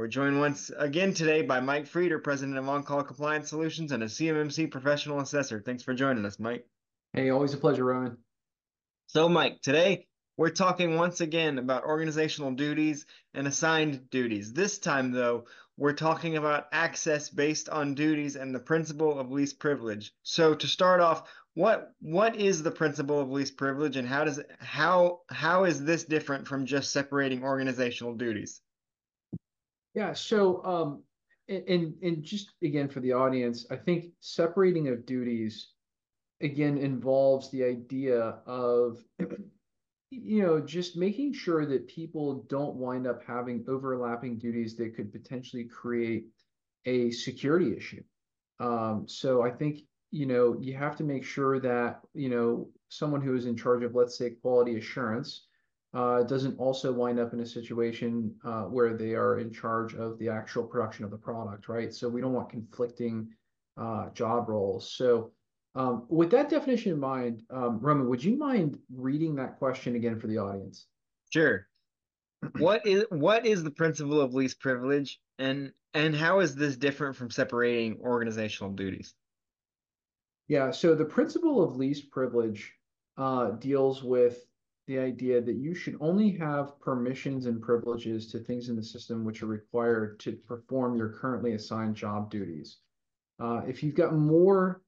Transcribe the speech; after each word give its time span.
We're 0.03 0.09
joined 0.09 0.37
once 0.37 0.69
again 0.77 1.13
today 1.13 1.43
by 1.43 1.61
Mike 1.61 1.85
Frieder, 1.85 2.21
President 2.21 2.57
of 2.57 2.67
On 2.67 2.83
Call 2.83 3.03
Compliance 3.03 3.47
Solutions 3.47 3.93
and 3.93 4.03
a 4.03 4.07
CMMC 4.07 4.69
professional 4.69 5.21
assessor. 5.21 5.61
Thanks 5.61 5.81
for 5.81 5.93
joining 5.93 6.25
us, 6.25 6.39
Mike. 6.39 6.67
Hey, 7.13 7.29
always 7.29 7.53
a 7.53 7.57
pleasure, 7.57 7.85
Rowan. 7.85 8.17
So, 9.07 9.29
Mike, 9.29 9.61
today 9.61 10.07
we're 10.35 10.49
talking 10.49 10.97
once 10.97 11.21
again 11.21 11.57
about 11.57 11.85
organizational 11.85 12.51
duties 12.51 13.05
and 13.33 13.47
assigned 13.47 14.09
duties. 14.09 14.51
This 14.51 14.77
time, 14.77 15.13
though, 15.13 15.45
we're 15.77 15.93
talking 15.93 16.35
about 16.35 16.67
access 16.73 17.29
based 17.29 17.69
on 17.69 17.95
duties 17.95 18.35
and 18.35 18.53
the 18.53 18.59
principle 18.59 19.17
of 19.17 19.31
least 19.31 19.57
privilege. 19.57 20.11
So, 20.23 20.53
to 20.53 20.67
start 20.67 20.99
off, 20.99 21.31
what 21.53 21.93
what 22.01 22.35
is 22.35 22.61
the 22.61 22.71
principle 22.71 23.21
of 23.21 23.31
least 23.31 23.55
privilege, 23.55 23.95
and 23.95 24.05
how 24.05 24.25
does 24.25 24.41
how 24.59 25.21
how 25.29 25.63
is 25.63 25.81
this 25.81 26.03
different 26.03 26.45
from 26.45 26.65
just 26.65 26.91
separating 26.91 27.45
organizational 27.45 28.15
duties? 28.15 28.59
Yeah. 29.93 30.13
So, 30.13 30.63
um, 30.65 31.03
and 31.47 31.95
and 32.01 32.23
just 32.23 32.53
again 32.63 32.87
for 32.89 32.99
the 32.99 33.13
audience, 33.13 33.65
I 33.69 33.75
think 33.75 34.13
separating 34.19 34.87
of 34.87 35.05
duties 35.05 35.73
again 36.41 36.77
involves 36.77 37.51
the 37.51 37.63
idea 37.63 38.19
of 38.45 39.03
you 40.09 40.41
know 40.41 40.59
just 40.61 40.95
making 40.95 41.33
sure 41.33 41.65
that 41.65 41.87
people 41.87 42.45
don't 42.49 42.75
wind 42.75 43.07
up 43.07 43.23
having 43.25 43.65
overlapping 43.67 44.37
duties 44.37 44.75
that 44.77 44.95
could 44.95 45.11
potentially 45.11 45.65
create 45.65 46.25
a 46.85 47.11
security 47.11 47.75
issue. 47.75 48.03
Um, 48.59 49.07
so 49.07 49.41
I 49.41 49.51
think 49.51 49.81
you 50.11 50.25
know 50.25 50.57
you 50.59 50.75
have 50.75 50.95
to 50.97 51.03
make 51.03 51.25
sure 51.25 51.59
that 51.59 52.01
you 52.13 52.29
know 52.29 52.69
someone 52.89 53.21
who 53.21 53.35
is 53.35 53.45
in 53.45 53.57
charge 53.57 53.83
of 53.83 53.95
let's 53.95 54.17
say 54.17 54.31
quality 54.31 54.77
assurance 54.77 55.47
uh, 55.93 56.23
doesn't 56.23 56.57
also 56.59 56.91
wind 56.91 57.19
up 57.19 57.33
in 57.33 57.39
a 57.41 57.45
situation 57.45 58.33
uh, 58.43 58.63
where 58.63 58.95
they 58.95 59.13
are 59.13 59.39
in 59.39 59.51
charge 59.51 59.93
of 59.93 60.17
the 60.17 60.27
actual 60.27 60.63
production 60.63 61.05
of 61.05 61.11
the 61.11 61.17
product, 61.17 61.69
right? 61.69 61.93
So 61.93 62.09
we 62.09 62.19
don't 62.19 62.33
want 62.33 62.49
conflicting 62.49 63.29
uh, 63.77 64.09
job 64.09 64.49
roles. 64.49 64.91
So 64.91 65.31
um, 65.75 66.05
with 66.09 66.31
that 66.31 66.49
definition 66.49 66.93
in 66.93 66.99
mind, 66.99 67.43
um, 67.51 67.79
Roman, 67.79 68.09
would 68.09 68.23
you 68.23 68.37
mind 68.37 68.79
reading 68.95 69.35
that 69.35 69.57
question 69.57 69.95
again 69.95 70.19
for 70.19 70.27
the 70.27 70.37
audience? 70.37 70.87
Sure. 71.31 71.67
what 72.57 72.85
is 72.85 73.05
what 73.09 73.45
is 73.45 73.63
the 73.63 73.71
principle 73.71 74.19
of 74.19 74.33
least 74.33 74.59
privilege, 74.59 75.19
and 75.39 75.71
and 75.93 76.15
how 76.15 76.41
is 76.41 76.55
this 76.55 76.75
different 76.75 77.15
from 77.15 77.31
separating 77.31 77.97
organizational 78.01 78.73
duties? 78.73 79.13
Yeah. 80.47 80.71
So 80.71 80.93
the 80.93 81.05
principle 81.05 81.63
of 81.63 81.77
least 81.77 82.11
privilege 82.11 82.73
uh, 83.17 83.51
deals 83.51 84.03
with 84.03 84.45
the 84.87 84.99
idea 84.99 85.41
that 85.41 85.55
you 85.55 85.73
should 85.73 85.95
only 86.01 86.31
have 86.31 86.79
permissions 86.79 87.45
and 87.45 87.61
privileges 87.61 88.27
to 88.31 88.39
things 88.39 88.69
in 88.69 88.75
the 88.75 88.83
system 88.83 89.23
which 89.23 89.41
are 89.41 89.47
required 89.47 90.19
to 90.19 90.33
perform 90.33 90.97
your 90.97 91.09
currently 91.09 91.53
assigned 91.53 91.95
job 91.95 92.29
duties. 92.29 92.77
Uh, 93.39 93.61
if 93.67 93.81
you've 93.81 93.95
got 93.95 94.13
more 94.13 94.81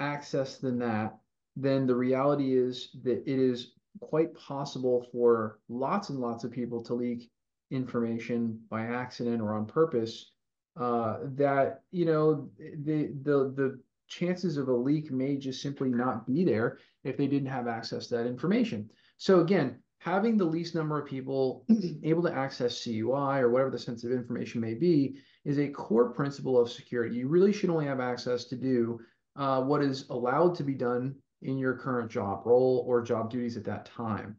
access 0.00 0.58
than 0.58 0.78
that, 0.78 1.16
then 1.56 1.86
the 1.86 1.94
reality 1.94 2.56
is 2.56 2.90
that 3.04 3.22
it 3.26 3.38
is 3.38 3.72
quite 4.00 4.34
possible 4.34 5.06
for 5.12 5.60
lots 5.68 6.08
and 6.08 6.18
lots 6.18 6.42
of 6.42 6.50
people 6.50 6.82
to 6.82 6.94
leak 6.94 7.30
information 7.70 8.60
by 8.68 8.86
accident 8.86 9.40
or 9.40 9.54
on 9.54 9.64
purpose 9.64 10.32
uh, 10.76 11.18
that 11.36 11.82
you 11.92 12.04
know 12.04 12.48
the 12.58 13.12
the 13.22 13.52
the 13.56 13.80
chances 14.08 14.56
of 14.56 14.68
a 14.68 14.72
leak 14.74 15.10
may 15.10 15.36
just 15.36 15.62
simply 15.62 15.88
not 15.88 16.26
be 16.26 16.44
there 16.44 16.78
if 17.04 17.16
they 17.16 17.26
didn't 17.26 17.48
have 17.48 17.68
access 17.68 18.08
to 18.08 18.16
that 18.16 18.26
information. 18.26 18.90
So 19.24 19.40
again, 19.40 19.78
having 20.00 20.36
the 20.36 20.44
least 20.44 20.74
number 20.74 21.00
of 21.00 21.06
people 21.06 21.64
able 22.02 22.22
to 22.24 22.34
access 22.34 22.84
CUI 22.84 23.40
or 23.40 23.48
whatever 23.48 23.70
the 23.70 23.78
sensitive 23.78 24.14
information 24.18 24.60
may 24.60 24.74
be 24.74 25.16
is 25.46 25.58
a 25.58 25.70
core 25.70 26.10
principle 26.10 26.60
of 26.60 26.70
security. 26.70 27.16
You 27.16 27.28
really 27.28 27.50
should 27.50 27.70
only 27.70 27.86
have 27.86 28.00
access 28.00 28.44
to 28.44 28.54
do 28.54 29.00
uh, 29.36 29.62
what 29.62 29.82
is 29.82 30.10
allowed 30.10 30.54
to 30.56 30.62
be 30.62 30.74
done 30.74 31.14
in 31.40 31.56
your 31.56 31.74
current 31.74 32.10
job 32.10 32.42
role 32.44 32.84
or 32.86 33.00
job 33.00 33.30
duties 33.30 33.56
at 33.56 33.64
that 33.64 33.86
time. 33.86 34.36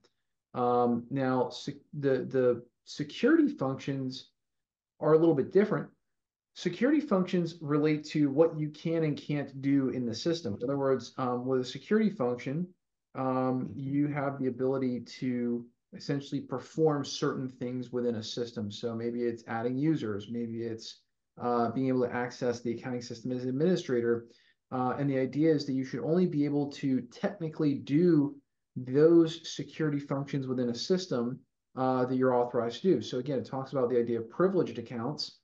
Um, 0.54 1.08
now, 1.10 1.50
the, 1.98 2.28
the 2.30 2.64
security 2.84 3.48
functions 3.48 4.34
are 5.00 5.14
a 5.14 5.18
little 5.18 5.34
bit 5.34 5.52
different. 5.52 5.90
Security 6.54 7.00
functions 7.02 7.56
relate 7.60 8.06
to 8.10 8.30
what 8.30 8.56
you 8.56 8.70
can 8.70 9.04
and 9.04 9.18
can't 9.18 9.64
do 9.64 9.90
in 9.90 10.06
the 10.06 10.14
system. 10.14 10.56
In 10.62 10.64
other 10.64 10.78
words, 10.78 11.14
um, 11.18 11.44
with 11.48 11.62
a 11.62 11.66
security 11.66 12.12
function, 12.12 12.68
um, 13.16 13.70
you 13.76 14.08
have 14.08 14.40
the 14.40 14.48
ability 14.48 15.02
to 15.20 15.66
essentially 15.96 16.42
perform 16.42 17.06
certain 17.06 17.48
things 17.48 17.92
within 17.92 18.16
a 18.16 18.24
system. 18.24 18.70
So 18.72 18.94
maybe 18.94 19.24
it's 19.24 19.44
adding 19.48 19.78
users, 19.78 20.28
maybe 20.30 20.64
it's 20.64 21.02
uh, 21.42 21.72
being 21.72 21.88
able 21.88 22.02
to 22.02 22.14
access 22.14 22.62
the 22.62 22.72
accounting 22.72 23.02
system 23.02 23.32
as 23.32 23.44
an 23.44 23.50
administrator. 23.50 24.28
Uh, 24.72 24.96
and 25.00 25.10
the 25.10 25.18
idea 25.18 25.54
is 25.54 25.66
that 25.66 25.74
you 25.74 25.86
should 25.86 26.04
only 26.04 26.26
be 26.26 26.44
able 26.44 26.72
to 26.72 27.02
technically 27.12 27.76
do 27.76 28.36
those 28.76 29.56
security 29.56 30.00
functions 30.00 30.48
within 30.48 30.70
a 30.70 30.76
system 30.76 31.40
uh, 31.78 32.06
that 32.06 32.16
you're 32.16 32.36
authorized 32.36 32.82
to 32.82 32.96
do. 32.96 33.02
So 33.02 33.20
again, 33.20 33.40
it 33.40 33.46
talks 33.46 33.72
about 33.72 33.90
the 33.90 34.00
idea 34.00 34.20
of 34.20 34.30
privileged 34.30 34.78
accounts. 34.80 35.40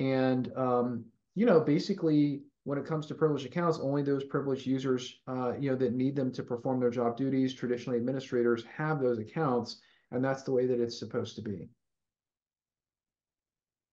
And, 0.00 0.50
um, 0.56 1.04
you 1.34 1.46
know, 1.46 1.60
basically 1.60 2.42
when 2.64 2.78
it 2.78 2.86
comes 2.86 3.06
to 3.06 3.14
privileged 3.14 3.46
accounts, 3.46 3.78
only 3.80 4.02
those 4.02 4.24
privileged 4.24 4.66
users, 4.66 5.20
uh, 5.26 5.52
you 5.58 5.70
know, 5.70 5.76
that 5.76 5.94
need 5.94 6.14
them 6.14 6.30
to 6.32 6.42
perform 6.42 6.78
their 6.78 6.90
job 6.90 7.16
duties, 7.16 7.54
traditionally 7.54 7.98
administrators 7.98 8.64
have 8.64 9.00
those 9.00 9.18
accounts, 9.18 9.80
and 10.10 10.24
that's 10.24 10.42
the 10.42 10.52
way 10.52 10.66
that 10.66 10.80
it's 10.80 10.98
supposed 10.98 11.34
to 11.36 11.42
be. 11.42 11.68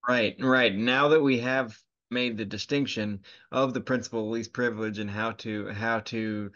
Right, 0.07 0.35
right. 0.40 0.75
Now 0.75 1.09
that 1.09 1.22
we 1.22 1.40
have 1.40 1.78
made 2.12 2.38
the 2.38 2.46
distinction 2.46 3.22
of 3.52 3.74
the 3.74 3.81
principle 3.81 4.25
of 4.25 4.31
least 4.31 4.53
privilege 4.53 5.00
and 5.00 5.09
how 5.09 5.31
to 5.31 5.69
how 5.69 6.00
to 6.00 6.51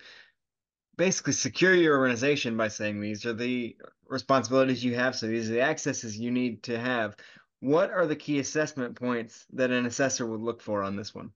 basically 0.97 1.33
secure 1.33 1.73
your 1.73 1.97
organization 1.97 2.57
by 2.57 2.67
saying 2.67 2.99
these 2.99 3.25
are 3.25 3.33
the 3.33 3.75
responsibilities 4.07 4.83
you 4.83 4.95
have, 4.95 5.15
so 5.15 5.27
these 5.27 5.49
are 5.49 5.53
the 5.53 5.61
accesses 5.61 6.17
you 6.17 6.31
need 6.31 6.63
to 6.63 6.79
have. 6.79 7.15
What 7.59 7.91
are 7.91 8.05
the 8.05 8.15
key 8.15 8.39
assessment 8.39 8.95
points 8.95 9.45
that 9.53 9.71
an 9.71 9.85
assessor 9.85 10.25
would 10.25 10.41
look 10.41 10.61
for 10.61 10.83
on 10.83 10.95
this 10.95 11.13
one? 11.13 11.31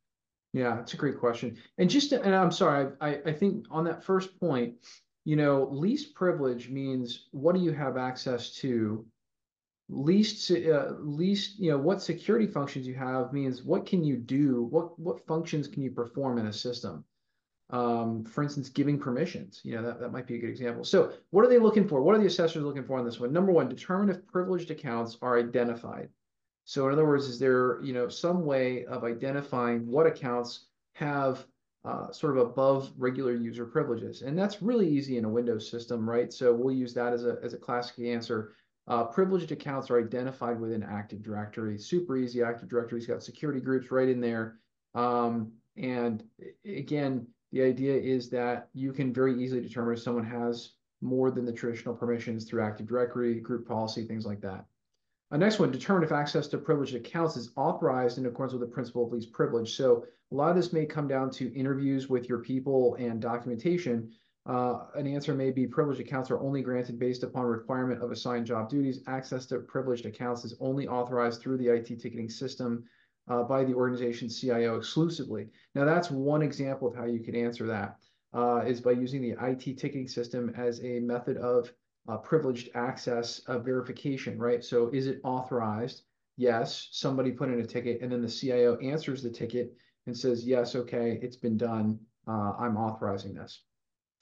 Yeah, 0.53 0.79
it's 0.79 0.93
a 0.93 0.97
great 0.97 1.19
question. 1.19 1.57
And 1.77 1.89
just 1.89 2.09
to, 2.11 2.21
and 2.21 2.33
I'm 2.33 2.51
sorry, 2.51 2.91
I, 3.01 3.19
I 3.25 3.33
think 3.33 3.65
on 3.69 3.83
that 3.85 4.03
first 4.03 4.39
point, 4.39 4.75
you 5.25 5.35
know, 5.35 5.67
least 5.71 6.15
privilege 6.15 6.69
means 6.69 7.27
what 7.31 7.53
do 7.53 7.61
you 7.61 7.73
have 7.73 7.97
access 7.97 8.51
to? 8.55 9.05
Least, 9.89 10.51
uh, 10.51 10.93
least, 10.99 11.59
you 11.59 11.71
know, 11.71 11.77
what 11.77 12.01
security 12.01 12.47
functions 12.47 12.85
you 12.87 12.95
have 12.95 13.31
means 13.31 13.63
what 13.63 13.85
can 13.85 14.03
you 14.03 14.17
do? 14.17 14.63
What 14.63 14.99
what 14.99 15.25
functions 15.25 15.67
can 15.67 15.81
you 15.81 15.91
perform 15.91 16.37
in 16.39 16.47
a 16.47 16.53
system? 16.53 17.05
Um, 17.69 18.23
for 18.23 18.43
instance, 18.43 18.69
giving 18.69 18.97
permissions. 18.99 19.61
You 19.63 19.75
know, 19.75 19.83
that, 19.83 19.99
that 19.99 20.11
might 20.11 20.27
be 20.27 20.35
a 20.35 20.39
good 20.39 20.49
example. 20.49 20.83
So, 20.83 21.13
what 21.31 21.45
are 21.45 21.49
they 21.49 21.59
looking 21.59 21.87
for? 21.87 22.01
What 22.01 22.15
are 22.15 22.19
the 22.19 22.25
assessors 22.25 22.63
looking 22.63 22.83
for 22.83 22.97
on 22.97 23.05
this 23.05 23.19
one? 23.19 23.31
Number 23.31 23.51
one, 23.51 23.69
determine 23.69 24.09
if 24.09 24.25
privileged 24.27 24.71
accounts 24.71 25.17
are 25.21 25.37
identified. 25.37 26.09
So 26.69 26.85
in 26.87 26.91
other 26.91 27.07
words, 27.07 27.27
is 27.27 27.39
there 27.39 27.81
you 27.81 27.93
know 27.93 28.09
some 28.09 28.45
way 28.45 28.83
of 28.87 29.05
identifying 29.05 29.87
what 29.87 30.05
accounts 30.05 30.65
have 30.95 31.45
uh, 31.85 32.11
sort 32.11 32.35
of 32.37 32.45
above 32.45 32.91
regular 32.97 33.33
user 33.33 33.65
privileges? 33.65 34.21
And 34.21 34.37
that's 34.37 34.61
really 34.61 34.89
easy 34.89 35.17
in 35.17 35.23
a 35.23 35.29
Windows 35.29 35.71
system, 35.71 36.07
right? 36.07 36.31
So 36.33 36.53
we'll 36.53 36.75
use 36.75 36.93
that 36.95 37.13
as 37.13 37.23
a, 37.23 37.37
as 37.41 37.53
a 37.53 37.57
classic 37.57 37.99
answer. 38.05 38.51
Uh, 38.85 39.05
privileged 39.05 39.53
accounts 39.53 39.89
are 39.89 39.97
identified 39.97 40.59
within 40.59 40.83
Active 40.83 41.23
Directory. 41.23 41.77
Super 41.77 42.17
easy. 42.17 42.43
Active 42.43 42.67
Directory's 42.67 43.07
got 43.07 43.23
security 43.23 43.61
groups 43.61 43.89
right 43.89 44.09
in 44.09 44.19
there. 44.19 44.59
Um, 44.93 45.53
and 45.77 46.21
again, 46.65 47.27
The 47.51 47.63
idea 47.63 47.95
is 47.95 48.29
that 48.31 48.67
you 48.73 48.91
can 48.91 49.13
very 49.13 49.41
easily 49.41 49.61
determine 49.61 49.93
if 49.93 50.01
someone 50.01 50.25
has 50.25 50.73
more 50.99 51.31
than 51.31 51.45
the 51.45 51.53
traditional 51.53 51.95
permissions 51.95 52.43
through 52.43 52.63
Active 52.63 52.87
Directory, 52.87 53.39
group 53.39 53.67
policy, 53.67 54.03
things 54.03 54.25
like 54.25 54.41
that. 54.41 54.65
Uh, 55.29 55.37
next 55.37 55.59
one, 55.59 55.71
determine 55.71 56.03
if 56.03 56.11
access 56.11 56.47
to 56.47 56.57
privileged 56.57 56.95
accounts 56.95 57.35
is 57.35 57.51
authorized 57.57 58.17
in 58.17 58.25
accordance 58.25 58.53
with 58.53 58.61
the 58.61 58.73
principle 58.73 59.05
of 59.05 59.11
least 59.11 59.31
privilege. 59.33 59.75
So 59.75 60.05
a 60.31 60.35
lot 60.35 60.49
of 60.49 60.55
this 60.55 60.71
may 60.71 60.85
come 60.85 61.07
down 61.07 61.29
to 61.31 61.53
interviews 61.53 62.09
with 62.09 62.29
your 62.29 62.39
people 62.39 62.95
and 62.95 63.21
documentation. 63.21 64.11
Uh, 64.45 64.85
an 64.95 65.05
answer 65.05 65.33
may 65.33 65.51
be 65.51 65.67
privileged 65.67 65.99
accounts 65.99 66.31
are 66.31 66.39
only 66.39 66.61
granted 66.61 66.97
based 66.97 67.23
upon 67.23 67.45
requirement 67.45 68.01
of 68.01 68.11
assigned 68.11 68.45
job 68.45 68.69
duties. 68.69 69.01
Access 69.07 69.45
to 69.47 69.59
privileged 69.59 70.05
accounts 70.05 70.45
is 70.45 70.55
only 70.61 70.87
authorized 70.87 71.41
through 71.41 71.57
the 71.57 71.67
IT 71.67 71.87
ticketing 71.87 72.29
system 72.29 72.85
uh, 73.27 73.43
by 73.43 73.65
the 73.65 73.73
organization's 73.73 74.39
CIO 74.39 74.77
exclusively. 74.77 75.49
Now 75.75 75.83
that's 75.83 76.09
one 76.09 76.41
example 76.41 76.87
of 76.87 76.95
how 76.95 77.05
you 77.05 77.19
could 77.19 77.35
answer 77.35 77.65
that 77.67 77.97
uh, 78.33 78.63
is 78.65 78.79
by 78.79 78.91
using 78.91 79.21
the 79.21 79.35
IT 79.41 79.77
ticketing 79.77 80.07
system 80.07 80.53
as 80.55 80.81
a 80.81 81.01
method 81.01 81.35
of 81.35 81.69
uh, 82.07 82.17
privileged 82.17 82.69
access 82.75 83.41
verification, 83.47 84.37
right? 84.39 84.63
So 84.63 84.89
is 84.89 85.07
it 85.07 85.19
authorized? 85.23 86.03
Yes, 86.37 86.89
somebody 86.91 87.31
put 87.31 87.49
in 87.49 87.59
a 87.59 87.65
ticket 87.65 88.01
and 88.01 88.11
then 88.11 88.21
the 88.21 88.29
CIO 88.29 88.77
answers 88.77 89.23
the 89.23 89.29
ticket 89.29 89.75
and 90.05 90.15
says, 90.17 90.45
yes, 90.45 90.75
okay, 90.75 91.19
it's 91.21 91.35
been 91.35 91.57
done. 91.57 91.99
Uh, 92.27 92.53
I'm 92.59 92.77
authorizing 92.77 93.33
this. 93.33 93.63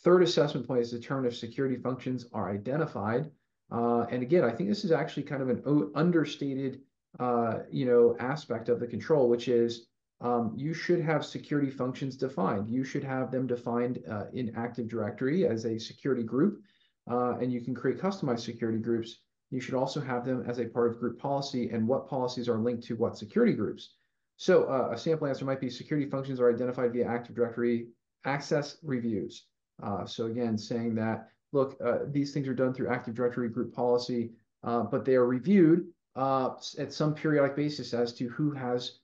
Third 0.04 0.24
assessment 0.24 0.68
point 0.68 0.82
is 0.82 0.92
determine 0.92 1.26
if 1.26 1.36
security 1.36 1.76
functions 1.76 2.26
are 2.34 2.52
identified. 2.52 3.32
Uh, 3.72 4.06
and 4.12 4.22
again, 4.22 4.44
I 4.44 4.52
think 4.52 4.70
this 4.70 4.86
is 4.86 4.92
actually 4.92 5.24
kind 5.24 5.42
of 5.42 5.50
an 5.50 5.92
understated, 5.96 6.82
uh, 7.20 7.60
you 7.72 7.86
know, 7.86 8.16
aspect 8.20 8.70
of 8.70 8.80
the 8.80 8.88
control, 8.88 9.30
which 9.30 9.48
is 9.48 9.88
um, 10.22 10.54
you 10.56 10.74
should 10.74 11.02
have 11.02 11.26
security 11.26 11.72
functions 11.72 12.16
defined. 12.16 12.70
You 12.70 12.84
should 12.84 13.04
have 13.04 13.32
them 13.32 13.48
defined 13.48 14.04
uh, 14.10 14.26
in 14.34 14.56
Active 14.56 14.88
Directory 14.88 15.48
as 15.48 15.66
a 15.66 15.80
security 15.80 16.24
group 16.24 16.62
uh, 17.10 17.38
and 17.38 17.52
you 17.52 17.62
can 17.62 17.76
create 17.76 18.00
customized 18.00 18.42
security 18.42 18.80
groups. 18.80 19.20
You 19.52 19.60
should 19.60 19.76
also 19.76 20.02
have 20.02 20.26
them 20.26 20.44
as 20.48 20.60
a 20.60 20.66
part 20.66 20.92
of 20.92 21.00
group 21.00 21.20
policy 21.20 21.70
and 21.70 21.88
what 21.88 22.10
policies 22.10 22.50
are 22.50 22.58
linked 22.58 22.84
to 22.86 22.96
what 22.96 23.18
security 23.18 23.54
groups. 23.54 23.94
So 24.38 24.66
uh, 24.66 24.90
a 24.92 24.98
sample 24.98 25.28
answer 25.28 25.46
might 25.46 25.62
be 25.62 25.70
security 25.70 26.10
functions 26.10 26.40
are 26.40 26.52
identified 26.52 26.92
via 26.92 27.08
Active 27.08 27.36
Directory 27.36 27.88
access 28.26 28.78
reviews. 28.84 29.46
Uh, 29.82 30.06
so 30.06 30.26
again, 30.26 30.58
saying 30.58 30.96
that, 30.96 31.30
look, 31.54 31.78
uh, 31.84 32.00
these 32.08 32.34
things 32.34 32.48
are 32.48 32.54
done 32.54 32.74
through 32.74 32.90
Active 32.90 33.14
Directory 33.14 33.50
group 33.50 33.74
policy, 33.74 34.32
uh, 34.64 34.84
but 34.84 35.06
they 35.06 35.16
are 35.16 35.26
reviewed 35.26 35.88
uh, 36.16 36.52
at 36.80 36.92
some 36.92 37.14
periodic 37.14 37.56
basis 37.56 37.94
as 37.94 38.14
to 38.14 38.28
who 38.30 38.52
has 38.52 39.00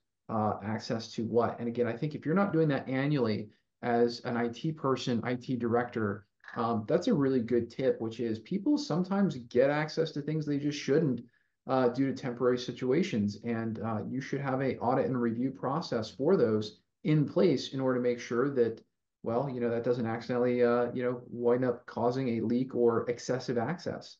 access 0.64 1.12
to 1.12 1.24
what. 1.24 1.58
And 1.58 1.68
again, 1.68 1.86
I 1.86 1.92
think 1.92 2.14
if 2.14 2.24
you're 2.24 2.34
not 2.34 2.54
doing 2.54 2.68
that 2.68 2.88
annually 2.88 3.50
as 3.82 4.20
an 4.20 4.36
IT 4.36 4.76
person, 4.78 5.22
IT 5.26 5.58
director, 5.58 6.26
um, 6.56 6.84
that's 6.86 7.08
a 7.08 7.14
really 7.14 7.40
good 7.40 7.70
tip, 7.70 8.00
which 8.00 8.20
is 8.20 8.38
people 8.40 8.76
sometimes 8.76 9.36
get 9.36 9.70
access 9.70 10.10
to 10.12 10.22
things 10.22 10.44
they 10.44 10.58
just 10.58 10.78
shouldn't 10.78 11.22
uh, 11.66 11.88
due 11.88 12.12
to 12.12 12.14
temporary 12.14 12.58
situations. 12.58 13.38
And 13.44 13.80
uh, 13.80 14.02
you 14.08 14.20
should 14.20 14.40
have 14.40 14.60
a 14.60 14.76
audit 14.78 15.06
and 15.06 15.20
review 15.20 15.50
process 15.50 16.10
for 16.10 16.36
those 16.36 16.80
in 17.04 17.26
place 17.28 17.72
in 17.72 17.80
order 17.80 17.98
to 17.98 18.02
make 18.02 18.20
sure 18.20 18.50
that, 18.50 18.82
well, 19.22 19.48
you 19.48 19.60
know, 19.60 19.70
that 19.70 19.84
doesn't 19.84 20.06
accidentally, 20.06 20.62
uh, 20.62 20.92
you 20.92 21.02
know, 21.02 21.22
wind 21.30 21.64
up 21.64 21.86
causing 21.86 22.28
a 22.28 22.42
leak 22.42 22.74
or 22.74 23.08
excessive 23.08 23.56
access. 23.56 24.18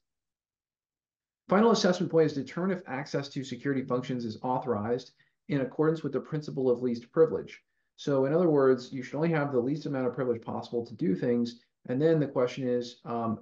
Final 1.49 1.73
assessment 1.73 2.11
point 2.11 2.26
is 2.26 2.32
determine 2.32 2.76
if 2.76 2.82
access 2.87 3.29
to 3.29 3.44
security 3.44 3.82
functions 3.82 4.25
is 4.25 4.38
authorized 4.43 5.12
in 5.49 5.61
accordance 5.61 6.02
with 6.02 6.12
the 6.12 6.20
principle 6.20 6.70
of 6.70 6.82
least 6.82 7.11
privilege. 7.12 7.62
So 7.96 8.25
in 8.25 8.32
other 8.32 8.49
words, 8.49 8.90
you 8.93 9.02
should 9.02 9.17
only 9.17 9.31
have 9.31 9.52
the 9.52 9.61
least 9.61 9.87
amount 9.87 10.06
of 10.06 10.14
privilege 10.14 10.40
possible 10.40 10.87
to 10.87 10.94
do 10.94 11.14
things 11.14 11.61
and 11.88 12.00
then 12.00 12.20
the 12.20 12.26
question 12.26 12.69
is, 12.69 13.00
um, 13.05 13.40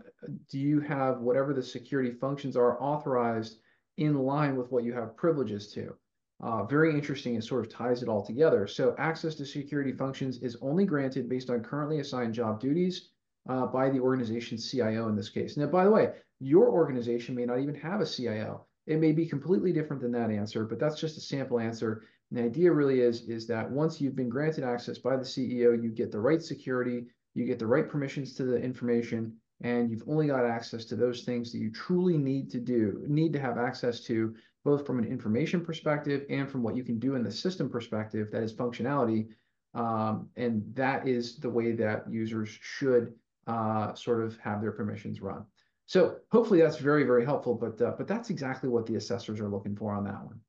do 0.48 0.58
you 0.58 0.81
have 0.81 1.20
whatever 1.20 1.52
the 1.52 1.62
security 1.62 2.10
functions 2.10 2.56
are 2.56 2.82
authorized 2.82 3.58
in 3.98 4.14
line 4.14 4.56
with 4.56 4.70
what 4.72 4.84
you 4.84 4.92
have 4.94 5.16
privileges 5.16 5.72
to? 5.75 5.94
Uh, 6.42 6.64
very 6.64 6.94
interesting. 6.94 7.34
It 7.34 7.44
sort 7.44 7.66
of 7.66 7.72
ties 7.72 8.02
it 8.02 8.08
all 8.08 8.25
together. 8.25 8.66
So 8.66 8.94
access 8.98 9.34
to 9.37 9.44
security 9.44 9.92
functions 9.92 10.38
is 10.38 10.56
only 10.62 10.87
granted 10.87 11.28
based 11.28 11.50
on 11.50 11.62
currently 11.62 12.00
assigned 12.00 12.32
job 12.32 12.60
duties 12.60 13.10
uh, 13.48 13.66
by 13.66 13.90
the 13.90 14.00
organization's 14.00 14.70
CIO 14.70 15.08
in 15.08 15.16
this 15.16 15.28
case. 15.28 15.58
Now, 15.58 15.66
by 15.66 15.84
the 15.84 15.90
way, 15.90 16.14
your 16.38 16.70
organization 16.70 17.34
may 17.34 17.44
not 17.44 17.60
even 17.60 17.75
have 17.75 18.00
a 18.00 18.06
CIO. 18.06 18.64
It 18.87 18.98
may 18.98 19.12
be 19.12 19.26
completely 19.26 19.72
different 19.72 20.00
than 20.00 20.12
that 20.12 20.31
answer, 20.31 20.64
but 20.64 20.78
that's 20.78 20.98
just 20.98 21.19
a 21.19 21.20
sample 21.20 21.60
answer. 21.60 22.04
And 22.31 22.38
the 22.38 22.44
idea 22.44 22.72
really 22.72 23.00
is, 23.00 23.28
is 23.28 23.46
that 23.48 23.70
once 23.70 24.00
you've 24.00 24.16
been 24.16 24.31
granted 24.31 24.64
access 24.64 24.96
by 24.96 25.16
the 25.16 25.25
CEO, 25.25 25.81
you 25.81 25.90
get 25.90 26.10
the 26.10 26.20
right 26.20 26.42
security, 26.42 27.06
you 27.34 27.44
get 27.44 27.58
the 27.58 27.66
right 27.66 27.88
permissions 27.88 28.34
to 28.34 28.44
the 28.44 28.56
information, 28.56 29.36
and 29.62 29.90
you've 29.90 30.08
only 30.08 30.26
got 30.26 30.44
access 30.44 30.84
to 30.86 30.96
those 30.96 31.22
things 31.22 31.52
that 31.52 31.58
you 31.58 31.70
truly 31.70 32.16
need 32.16 32.50
to 32.50 32.58
do, 32.58 33.04
need 33.06 33.32
to 33.32 33.40
have 33.40 33.58
access 33.58 34.00
to, 34.00 34.34
both 34.64 34.86
from 34.86 34.98
an 34.98 35.04
information 35.04 35.64
perspective 35.64 36.24
and 36.28 36.50
from 36.50 36.62
what 36.62 36.76
you 36.76 36.84
can 36.84 36.98
do 36.98 37.14
in 37.14 37.22
the 37.22 37.32
system 37.32 37.68
perspective, 37.68 38.28
that 38.30 38.42
is 38.42 38.54
functionality. 38.54 39.28
Um, 39.74 40.28
and 40.36 40.62
that 40.74 41.06
is 41.06 41.38
the 41.38 41.48
way 41.48 41.72
that 41.72 42.10
users 42.10 42.48
should 42.60 43.14
uh, 43.46 43.94
sort 43.94 44.22
of 44.22 44.36
have 44.38 44.60
their 44.60 44.72
permissions 44.72 45.20
run. 45.20 45.44
So 45.86 46.16
hopefully 46.30 46.60
that's 46.60 46.78
very, 46.78 47.04
very 47.04 47.24
helpful, 47.24 47.54
but 47.54 47.80
uh, 47.80 47.92
but 47.96 48.06
that's 48.06 48.30
exactly 48.30 48.68
what 48.68 48.86
the 48.86 48.96
assessors 48.96 49.40
are 49.40 49.48
looking 49.48 49.76
for 49.76 49.92
on 49.92 50.04
that 50.04 50.24
one. 50.24 50.40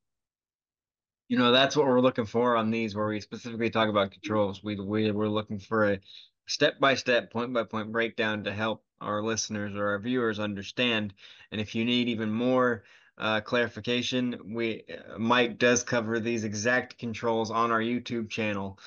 You 1.29 1.37
know, 1.37 1.51
that's 1.51 1.75
what 1.75 1.87
we're 1.87 2.01
looking 2.01 2.25
for 2.25 2.57
on 2.57 2.69
these, 2.71 2.95
where 2.95 3.07
we 3.07 3.21
specifically 3.21 3.69
talk 3.69 3.89
about 3.89 4.11
controls. 4.11 4.63
We, 4.63 4.75
we 4.75 5.11
we're 5.11 5.29
looking 5.29 5.59
for 5.59 5.93
a 5.93 5.99
step 6.45 6.79
by 6.79 6.95
step, 6.95 7.31
point 7.31 7.53
by 7.53 7.63
point 7.63 7.91
breakdown 7.91 8.43
to 8.43 8.53
help 8.53 8.83
our 8.99 9.21
listeners 9.23 9.75
or 9.75 9.89
our 9.89 9.99
viewers 9.99 10.39
understand. 10.39 11.13
And 11.51 11.59
if 11.59 11.75
you 11.75 11.85
need 11.85 12.09
even 12.09 12.31
more 12.31 12.83
uh, 13.17 13.41
clarification, 13.41 14.39
we 14.53 14.83
uh, 14.89 15.17
Mike 15.17 15.57
does 15.57 15.83
cover 15.83 16.19
these 16.19 16.43
exact 16.43 16.97
controls 16.97 17.51
on 17.51 17.71
our 17.71 17.81
YouTube 17.81 18.29
channel, 18.29 18.79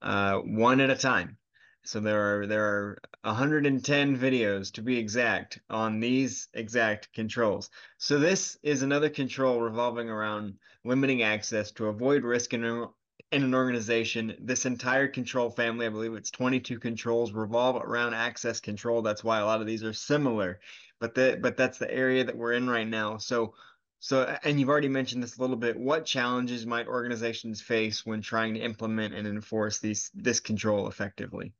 uh, 0.00 0.38
one 0.38 0.80
at 0.80 0.90
a 0.90 0.96
time. 0.96 1.36
So 1.84 1.98
there 1.98 2.42
are 2.42 2.46
there 2.46 2.64
are 2.64 2.98
110 3.22 4.16
videos 4.16 4.72
to 4.74 4.82
be 4.82 4.98
exact 4.98 5.58
on 5.68 5.98
these 5.98 6.48
exact 6.54 7.12
controls. 7.12 7.70
So 7.98 8.18
this 8.18 8.56
is 8.62 8.82
another 8.82 9.08
control 9.08 9.60
revolving 9.60 10.08
around 10.08 10.58
limiting 10.84 11.22
access 11.22 11.72
to 11.72 11.86
avoid 11.86 12.22
risk 12.22 12.52
and 12.52 12.86
in 13.32 13.42
an 13.42 13.54
organization, 13.54 14.36
this 14.38 14.66
entire 14.66 15.08
control 15.08 15.50
family, 15.50 15.86
I 15.86 15.88
believe 15.88 16.14
it's 16.14 16.30
22 16.30 16.78
controls, 16.78 17.32
revolve 17.32 17.76
around 17.76 18.14
access 18.14 18.60
control. 18.60 19.02
That's 19.02 19.24
why 19.24 19.38
a 19.38 19.46
lot 19.46 19.60
of 19.60 19.66
these 19.66 19.82
are 19.82 19.92
similar, 19.92 20.60
but 21.00 21.14
the, 21.14 21.38
but 21.40 21.56
that's 21.56 21.78
the 21.78 21.92
area 21.92 22.24
that 22.24 22.36
we're 22.36 22.52
in 22.52 22.68
right 22.68 22.86
now. 22.86 23.16
So, 23.16 23.54
so, 24.00 24.36
and 24.44 24.58
you've 24.60 24.68
already 24.68 24.88
mentioned 24.88 25.22
this 25.22 25.38
a 25.38 25.40
little 25.40 25.56
bit. 25.56 25.78
What 25.78 26.04
challenges 26.04 26.66
might 26.66 26.88
organizations 26.88 27.62
face 27.62 28.04
when 28.04 28.20
trying 28.20 28.54
to 28.54 28.60
implement 28.60 29.14
and 29.14 29.26
enforce 29.26 29.78
these 29.78 30.10
this 30.12 30.40
control 30.40 30.88
effectively? 30.88 31.54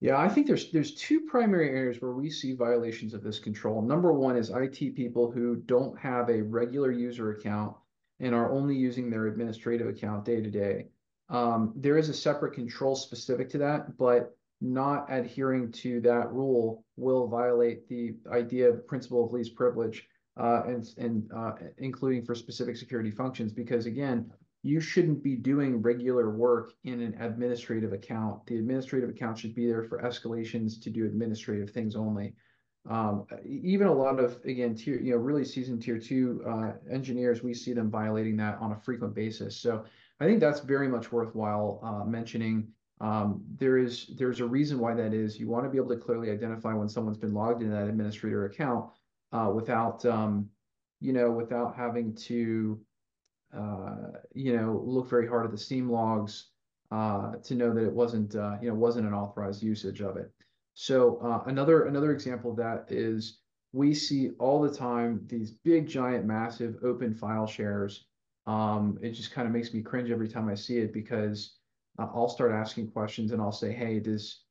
Yeah, 0.00 0.18
I 0.18 0.28
think 0.28 0.46
there's 0.46 0.70
there's 0.70 0.94
two 0.94 1.20
primary 1.20 1.70
areas 1.70 2.00
where 2.00 2.12
we 2.12 2.30
see 2.30 2.54
violations 2.54 3.14
of 3.14 3.22
this 3.22 3.38
control. 3.38 3.82
Number 3.82 4.12
one 4.12 4.36
is 4.36 4.50
IT 4.50 4.94
people 4.94 5.30
who 5.30 5.56
don't 5.56 5.98
have 5.98 6.30
a 6.30 6.42
regular 6.42 6.90
user 6.90 7.32
account 7.32 7.76
and 8.20 8.34
are 8.34 8.50
only 8.50 8.76
using 8.76 9.10
their 9.10 9.26
administrative 9.26 9.88
account 9.88 10.24
day 10.24 10.40
to 10.40 10.50
day. 10.50 10.86
Um, 11.30 11.72
there 11.76 11.96
is 11.96 12.08
a 12.08 12.14
separate 12.14 12.54
control 12.54 12.96
specific 12.96 13.48
to 13.50 13.58
that, 13.58 13.96
but 13.96 14.36
not 14.60 15.06
adhering 15.08 15.72
to 15.72 16.00
that 16.02 16.30
rule 16.32 16.84
will 16.96 17.28
violate 17.28 17.88
the 17.88 18.16
idea 18.30 18.68
of 18.68 18.86
principle 18.86 19.24
of 19.24 19.32
least 19.32 19.54
privilege, 19.54 20.06
uh, 20.38 20.62
and, 20.66 20.86
and 20.98 21.30
uh, 21.34 21.52
including 21.78 22.24
for 22.24 22.34
specific 22.34 22.76
security 22.76 23.10
functions, 23.10 23.52
because 23.52 23.86
again, 23.86 24.30
you 24.62 24.80
shouldn't 24.80 25.22
be 25.22 25.36
doing 25.36 25.80
regular 25.80 26.30
work 26.30 26.72
in 26.84 27.00
an 27.00 27.14
administrative 27.20 27.94
account. 27.94 28.44
The 28.46 28.58
administrative 28.58 29.08
account 29.08 29.38
should 29.38 29.54
be 29.54 29.66
there 29.66 29.84
for 29.84 30.02
escalations 30.02 30.82
to 30.82 30.90
do 30.90 31.06
administrative 31.06 31.70
things 31.70 31.96
only. 31.96 32.34
Um, 32.88 33.26
even 33.46 33.86
a 33.86 33.92
lot 33.92 34.18
of, 34.18 34.38
again, 34.44 34.74
tier, 34.74 35.00
you 35.00 35.12
know, 35.12 35.18
really 35.18 35.44
seasoned 35.44 35.82
tier 35.82 35.98
two 35.98 36.42
uh, 36.46 36.72
engineers, 36.90 37.42
we 37.42 37.54
see 37.54 37.72
them 37.72 37.90
violating 37.90 38.36
that 38.38 38.58
on 38.58 38.72
a 38.72 38.80
frequent 38.80 39.14
basis. 39.14 39.56
So 39.56 39.84
I 40.20 40.26
think 40.26 40.40
that's 40.40 40.60
very 40.60 40.88
much 40.88 41.10
worthwhile 41.10 41.80
uh, 41.82 42.04
mentioning. 42.04 42.68
Um, 43.00 43.42
there 43.58 43.78
is 43.78 44.10
there's 44.18 44.40
a 44.40 44.46
reason 44.46 44.78
why 44.78 44.94
that 44.94 45.14
is. 45.14 45.40
You 45.40 45.48
want 45.48 45.64
to 45.64 45.70
be 45.70 45.78
able 45.78 45.88
to 45.88 45.96
clearly 45.96 46.30
identify 46.30 46.74
when 46.74 46.88
someone's 46.88 47.16
been 47.18 47.32
logged 47.32 47.62
into 47.62 47.74
that 47.74 47.88
administrator 47.88 48.44
account 48.44 48.90
uh, 49.32 49.50
without 49.54 50.04
um, 50.04 50.50
you 51.00 51.14
know 51.14 51.30
without 51.30 51.74
having 51.74 52.14
to 52.14 52.78
uh, 53.56 54.18
you 54.34 54.54
know 54.54 54.82
look 54.84 55.08
very 55.08 55.26
hard 55.26 55.46
at 55.46 55.50
the 55.50 55.58
SIEM 55.58 55.90
logs 55.90 56.50
uh, 56.90 57.36
to 57.44 57.54
know 57.54 57.72
that 57.72 57.84
it 57.84 57.92
wasn't 57.92 58.34
uh, 58.34 58.56
you 58.60 58.68
know 58.68 58.74
wasn't 58.74 59.06
an 59.06 59.14
authorized 59.14 59.62
usage 59.62 60.02
of 60.02 60.18
it. 60.18 60.30
So 60.74 61.18
uh, 61.24 61.42
another 61.46 61.86
another 61.86 62.12
example 62.12 62.50
of 62.50 62.58
that 62.58 62.84
is 62.88 63.38
we 63.72 63.94
see 63.94 64.32
all 64.38 64.60
the 64.60 64.74
time 64.74 65.22
these 65.26 65.52
big 65.52 65.88
giant 65.88 66.26
massive 66.26 66.76
open 66.82 67.14
file 67.14 67.46
shares 67.46 68.06
um, 68.46 68.98
it 69.02 69.12
just 69.12 69.32
kind 69.32 69.46
of 69.46 69.52
makes 69.54 69.72
me 69.72 69.82
cringe 69.82 70.10
every 70.10 70.28
time 70.28 70.48
I 70.48 70.54
see 70.54 70.78
it 70.78 70.92
because 70.92 71.56
I'll 71.98 72.28
start 72.28 72.52
asking 72.52 72.90
questions 72.90 73.32
and 73.32 73.40
I'll 73.40 73.52
say, 73.52 73.72
hey, 73.72 74.00
does 74.00 74.44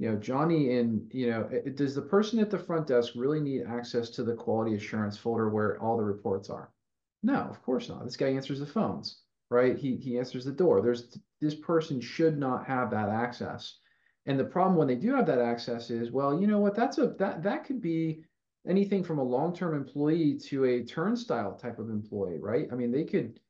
you 0.00 0.10
know, 0.10 0.16
Johnny 0.16 0.78
and, 0.78 1.06
you 1.12 1.30
know, 1.30 1.46
it, 1.52 1.76
does 1.76 1.94
the 1.94 2.00
person 2.00 2.38
at 2.38 2.48
the 2.50 2.58
front 2.58 2.86
desk 2.86 3.12
really 3.14 3.38
need 3.38 3.66
access 3.66 4.08
to 4.10 4.22
the 4.24 4.32
quality 4.32 4.74
assurance 4.74 5.18
folder 5.18 5.50
where 5.50 5.78
all 5.78 5.98
the 5.98 6.02
reports 6.02 6.48
are? 6.48 6.72
No, 7.22 7.34
of 7.34 7.62
course 7.62 7.90
not. 7.90 8.02
This 8.02 8.16
guy 8.16 8.28
answers 8.28 8.60
the 8.60 8.66
phones, 8.66 9.20
right? 9.50 9.76
He 9.76 9.96
he 9.96 10.18
answers 10.18 10.46
the 10.46 10.52
door. 10.52 10.80
There's 10.80 11.18
this 11.42 11.54
person 11.54 12.00
should 12.00 12.38
not 12.38 12.66
have 12.66 12.90
that 12.92 13.10
access. 13.10 13.76
And 14.24 14.40
the 14.40 14.44
problem 14.44 14.78
when 14.78 14.88
they 14.88 14.94
do 14.94 15.14
have 15.14 15.26
that 15.26 15.38
access 15.38 15.90
is, 15.90 16.10
well, 16.10 16.40
you 16.40 16.46
know 16.46 16.60
what? 16.60 16.74
That's 16.74 16.96
a 16.96 17.08
that 17.18 17.42
that 17.42 17.64
could 17.64 17.82
be 17.82 18.24
anything 18.66 19.02
from 19.02 19.18
a 19.18 19.22
long-term 19.22 19.74
employee 19.74 20.38
to 20.38 20.64
a 20.64 20.84
turnstile 20.84 21.54
type 21.54 21.78
of 21.78 21.90
employee, 21.90 22.38
right? 22.38 22.68
I 22.70 22.74
mean, 22.74 22.92
they 22.92 23.04
could 23.04 23.40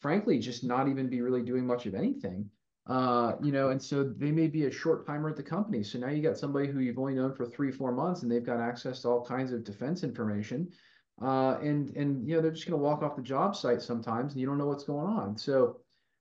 frankly 0.00 0.38
just 0.38 0.64
not 0.64 0.88
even 0.88 1.08
be 1.08 1.20
really 1.20 1.42
doing 1.42 1.66
much 1.66 1.86
of 1.86 1.94
anything. 1.94 2.48
Uh, 2.86 3.34
you 3.42 3.52
know, 3.52 3.68
and 3.70 3.80
so 3.80 4.02
they 4.02 4.32
may 4.32 4.46
be 4.46 4.64
a 4.64 4.70
short 4.70 5.06
timer 5.06 5.28
at 5.28 5.36
the 5.36 5.42
company. 5.42 5.82
So 5.82 5.98
now 5.98 6.08
you 6.08 6.22
got 6.22 6.38
somebody 6.38 6.66
who 6.66 6.80
you've 6.80 6.98
only 6.98 7.14
known 7.14 7.34
for 7.34 7.46
three, 7.46 7.70
four 7.70 7.92
months, 7.92 8.22
and 8.22 8.30
they've 8.30 8.44
got 8.44 8.58
access 8.58 9.02
to 9.02 9.08
all 9.08 9.24
kinds 9.24 9.52
of 9.52 9.64
defense 9.64 10.02
information. 10.02 10.68
Uh, 11.22 11.58
and 11.62 11.94
and 11.96 12.26
you 12.26 12.34
know 12.34 12.40
they're 12.40 12.50
just 12.50 12.66
going 12.66 12.78
to 12.78 12.82
walk 12.82 13.02
off 13.02 13.14
the 13.14 13.22
job 13.22 13.54
site 13.54 13.82
sometimes, 13.82 14.32
and 14.32 14.40
you 14.40 14.46
don't 14.46 14.58
know 14.58 14.66
what's 14.66 14.84
going 14.84 15.06
on. 15.06 15.36
So 15.36 15.76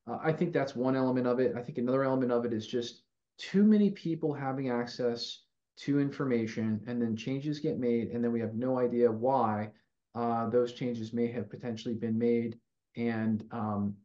uh, 0.08 0.18
I 0.22 0.34
think 0.34 0.52
that's 0.52 0.76
one 0.76 0.96
element 0.96 1.26
of 1.26 1.40
it. 1.40 1.56
I 1.56 1.62
think 1.62 1.78
another 1.78 2.04
element 2.04 2.32
of 2.32 2.46
it 2.46 2.54
is 2.54 2.68
just 2.68 3.04
too 3.38 3.64
many 3.64 3.92
people 3.92 4.34
having 4.34 4.70
access 4.70 5.44
to 5.82 6.00
information, 6.00 6.82
and 6.88 7.02
then 7.02 7.16
changes 7.16 7.60
get 7.60 7.80
made, 7.80 8.10
and 8.10 8.24
then 8.24 8.32
we 8.32 8.40
have 8.40 8.54
no 8.54 8.80
idea 8.80 9.12
why 9.12 9.72
uh, 10.16 10.50
those 10.50 10.74
changes 10.74 11.14
may 11.14 11.28
have 11.28 11.50
potentially 11.50 11.96
been 11.96 12.18
made, 12.18 12.58
and 12.98 13.46
um, 13.52 13.96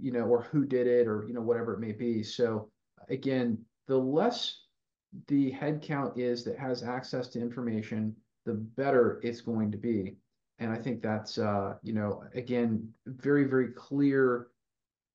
you 0.00 0.12
know, 0.12 0.24
or 0.24 0.42
who 0.42 0.64
did 0.64 0.86
it, 0.86 1.06
or 1.06 1.24
you 1.26 1.34
know, 1.34 1.42
whatever 1.42 1.74
it 1.74 1.80
may 1.80 1.92
be. 1.92 2.22
So 2.22 2.70
again, 3.08 3.58
the 3.86 3.96
less 3.98 4.60
the 5.28 5.52
headcount 5.52 6.18
is 6.18 6.44
that 6.44 6.58
has 6.58 6.82
access 6.82 7.28
to 7.28 7.40
information, 7.40 8.14
the 8.46 8.54
better 8.54 9.20
it's 9.22 9.40
going 9.40 9.70
to 9.72 9.78
be. 9.78 10.16
And 10.58 10.70
I 10.72 10.76
think 10.76 11.02
that's, 11.02 11.38
uh, 11.38 11.74
you 11.82 11.92
know, 11.92 12.24
again, 12.34 12.88
very, 13.06 13.44
very 13.44 13.68
clear, 13.68 14.48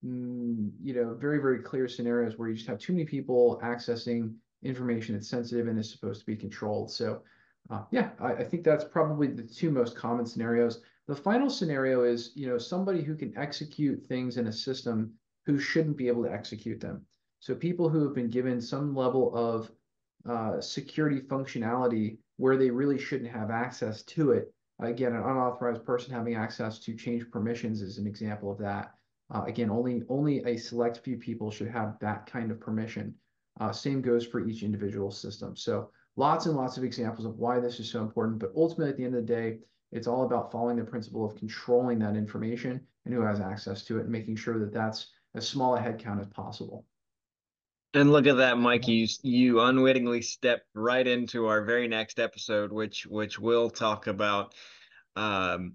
mm, 0.05 0.69
you 0.84 0.93
know, 0.93 1.15
very, 1.15 1.39
very 1.39 1.60
clear 1.60 1.88
scenarios 1.88 2.38
where 2.38 2.50
you 2.50 2.55
just 2.55 2.67
have 2.67 2.79
too 2.79 2.93
many 2.93 3.05
people 3.05 3.60
accessing 3.63 4.34
information 4.63 5.16
that's 5.16 5.30
sensitive 5.30 5.68
and 5.68 5.80
is 5.80 5.92
supposed 5.92 6.20
to 6.22 6.25
be 6.25 6.36
controlled. 6.36 6.92
So, 6.92 7.22
uh, 7.70 7.84
yeah, 7.92 8.10
I, 8.20 8.34
I 8.34 8.44
think 8.44 8.63
that's 8.63 8.84
probably 8.84 9.28
the 9.28 9.44
two 9.44 9.72
most 9.72 9.96
common 9.96 10.25
scenarios. 10.25 10.82
The 11.08 11.16
final 11.16 11.50
scenario 11.50 12.04
is, 12.04 12.32
you 12.36 12.48
know, 12.48 12.58
somebody 12.58 13.01
who 13.01 13.16
can 13.16 13.36
execute 13.38 14.06
things 14.06 14.38
in 14.38 14.48
a 14.48 14.54
system 14.54 15.13
who 15.46 15.60
shouldn't 15.60 15.98
be 15.98 16.08
able 16.08 16.24
to 16.24 16.32
execute 16.32 16.80
them. 16.80 17.06
So 17.39 17.56
people 17.56 17.89
who 17.89 18.04
have 18.04 18.13
been 18.13 18.30
given 18.30 18.62
some 18.62 18.96
level 18.96 19.36
of 19.36 19.72
uh, 20.28 20.60
security 20.60 21.22
functionality 21.22 22.18
where 22.38 22.58
they 22.58 22.70
really 22.70 22.98
shouldn't 22.98 23.32
have 23.32 23.50
access 23.50 24.04
to 24.04 24.32
it. 24.32 24.54
Again, 24.80 25.13
an 25.13 25.24
unauthorized 25.24 25.86
person 25.86 26.13
having 26.13 26.36
access 26.36 26.80
to 26.80 26.96
change 26.96 27.30
permissions 27.32 27.82
is 27.82 27.98
an 27.98 28.08
example 28.08 28.51
of 28.51 28.58
that. 28.60 28.94
Uh, 29.34 29.44
again, 29.44 29.70
only 29.70 30.04
only 30.10 30.44
a 30.44 30.58
select 30.58 31.00
few 31.00 31.18
people 31.18 31.51
should 31.51 31.68
have 31.68 31.98
that 32.00 32.25
kind 32.25 32.51
of 32.51 32.60
permission. 32.60 33.13
Uh, 33.60 33.72
same 33.72 34.01
goes 34.01 34.25
for 34.25 34.48
each 34.48 34.63
individual 34.63 35.12
system. 35.12 35.56
So 35.56 35.89
lots 36.16 36.46
and 36.46 36.56
lots 36.56 36.78
of 36.78 36.84
examples 36.84 37.25
of 37.25 37.38
why 37.38 37.60
this 37.60 37.80
is 37.80 37.92
so 37.92 38.01
important. 38.01 38.39
But 38.39 38.54
ultimately, 38.56 38.92
at 38.92 38.98
the 38.98 39.06
end 39.06 39.16
of 39.16 39.25
the 39.25 39.34
day, 39.34 39.60
it's 39.92 40.08
all 40.08 40.25
about 40.25 40.51
following 40.51 40.78
the 40.78 40.84
principle 40.84 41.25
of 41.25 41.36
controlling 41.36 42.00
that 42.00 42.16
information 42.16 42.80
and 43.06 43.13
who 43.13 43.22
has 43.22 43.39
access 43.39 43.84
to 43.86 43.98
it 43.98 44.04
and 44.04 44.10
making 44.10 44.36
sure 44.36 44.60
that 44.60 44.74
that's 44.74 45.08
as 45.36 45.48
small 45.48 45.75
a 45.75 45.80
headcount 45.80 46.22
as 46.22 46.28
possible. 46.28 46.86
And 47.94 48.12
look 48.12 48.28
at 48.28 48.38
that, 48.38 48.60
Mike. 48.60 48.88
You 48.88 49.08
you 49.24 49.62
unwittingly 49.62 50.22
stepped 50.22 50.68
right 50.75 51.06
into 51.06 51.48
our 51.48 51.63
very 51.63 51.88
next 51.88 52.20
episode, 52.20 52.72
which 52.72 53.08
which 53.08 53.39
will 53.39 53.72
talk 53.72 54.06
about 54.06 54.54
um, 55.16 55.74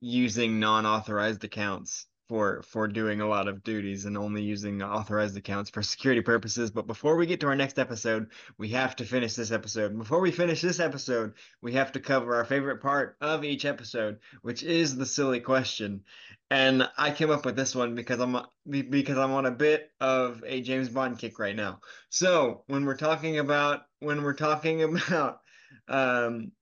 using 0.00 0.60
non-authorized 0.60 1.42
accounts 1.42 2.06
for 2.28 2.62
for 2.62 2.88
doing 2.88 3.20
a 3.20 3.28
lot 3.28 3.48
of 3.48 3.62
duties 3.62 4.04
and 4.04 4.16
only 4.16 4.42
using 4.42 4.82
authorized 4.82 5.36
accounts 5.36 5.70
for 5.70 5.82
security 5.82 6.22
purposes. 6.22 6.70
But 6.70 6.86
before 6.86 7.16
we 7.16 7.26
get 7.26 7.40
to 7.40 7.46
our 7.46 7.56
next 7.56 7.78
episode, 7.78 8.30
we 8.58 8.68
have 8.70 8.96
to 8.96 9.04
finish 9.04 9.34
this 9.34 9.52
episode. 9.52 9.96
Before 9.96 10.20
we 10.20 10.30
finish 10.30 10.60
this 10.60 10.80
episode, 10.80 11.34
we 11.62 11.72
have 11.74 11.92
to 11.92 12.00
cover 12.00 12.34
our 12.34 12.44
favorite 12.44 12.82
part 12.82 13.16
of 13.20 13.44
each 13.44 13.64
episode, 13.64 14.18
which 14.42 14.62
is 14.62 14.96
the 14.96 15.06
silly 15.06 15.40
question. 15.40 16.02
And 16.50 16.88
I 16.96 17.10
came 17.10 17.30
up 17.30 17.44
with 17.44 17.56
this 17.56 17.74
one 17.74 17.94
because 17.94 18.20
I'm 18.20 18.38
because 18.68 19.18
I'm 19.18 19.32
on 19.32 19.46
a 19.46 19.50
bit 19.50 19.90
of 20.00 20.42
a 20.46 20.60
James 20.60 20.88
Bond 20.88 21.18
kick 21.18 21.38
right 21.38 21.56
now. 21.56 21.80
So 22.08 22.62
when 22.66 22.84
we're 22.84 22.96
talking 22.96 23.38
about 23.38 23.82
when 24.00 24.22
we're 24.22 24.34
talking 24.34 24.82
about 25.06 25.40
um, 25.88 26.52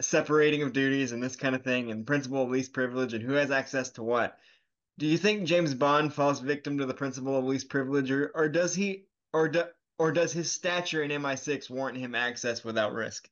separating 0.00 0.62
of 0.62 0.72
duties 0.72 1.12
and 1.12 1.22
this 1.22 1.36
kind 1.36 1.54
of 1.54 1.62
thing 1.62 1.90
and 1.90 2.06
principle 2.06 2.42
of 2.42 2.50
least 2.50 2.72
privilege 2.72 3.14
and 3.14 3.22
who 3.22 3.34
has 3.34 3.50
access 3.50 3.90
to 3.90 4.02
what 4.02 4.36
do 4.98 5.06
you 5.06 5.18
think 5.18 5.44
James 5.44 5.74
Bond 5.74 6.12
falls 6.12 6.40
victim 6.40 6.78
to 6.78 6.86
the 6.86 6.94
principle 6.94 7.36
of 7.36 7.44
least 7.44 7.68
privilege, 7.68 8.10
or, 8.10 8.30
or 8.34 8.48
does 8.48 8.74
he, 8.74 9.06
or 9.32 9.48
do, 9.48 9.64
or 9.98 10.12
does 10.12 10.32
his 10.32 10.50
stature 10.50 11.02
in 11.02 11.10
MI6 11.10 11.70
warrant 11.70 11.98
him 11.98 12.14
access 12.14 12.64
without 12.64 12.92
risk? 12.92 13.28